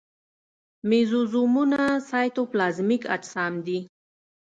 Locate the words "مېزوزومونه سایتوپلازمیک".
0.89-3.03